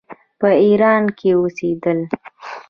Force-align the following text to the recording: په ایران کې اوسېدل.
په 0.39 0.49
ایران 0.65 1.03
کې 1.17 1.29
اوسېدل. 1.37 1.99